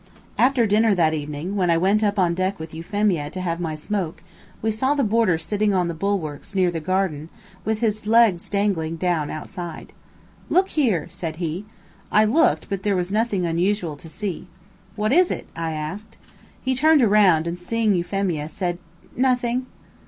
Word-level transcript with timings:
After 0.35 0.65
dinner 0.65 0.95
that 0.95 1.13
evening, 1.13 1.55
when 1.55 1.69
I 1.69 1.77
went 1.77 2.03
up 2.03 2.17
on 2.17 2.33
deck 2.33 2.59
with 2.59 2.73
Euphemia 2.73 3.29
to 3.29 3.39
have 3.39 3.59
my 3.59 3.75
smoke, 3.75 4.23
we 4.59 4.71
saw 4.71 4.95
the 4.95 5.03
boarder 5.03 5.37
sitting 5.37 5.75
on 5.75 5.87
the 5.87 5.93
bulwarks 5.93 6.55
near 6.55 6.71
the 6.71 6.79
garden, 6.79 7.29
with 7.65 7.81
his 7.81 8.07
legs 8.07 8.49
dangling 8.49 8.95
down 8.95 9.29
outside. 9.29 9.93
"Look 10.49 10.69
here!" 10.69 11.05
said 11.11 11.35
he. 11.35 11.65
I 12.11 12.25
looked, 12.25 12.67
but 12.67 12.81
there 12.81 12.95
was 12.95 13.11
nothing 13.11 13.45
unusual 13.45 13.95
to 13.97 14.09
see. 14.09 14.47
"What 14.95 15.13
is 15.13 15.29
it?" 15.29 15.45
I 15.55 15.73
asked. 15.73 16.17
He 16.63 16.73
turned 16.73 17.03
around 17.03 17.45
and 17.45 17.59
seeing 17.59 17.93
Euphemia, 17.93 18.49
said: 18.49 18.79
"Nothing." 19.15 19.67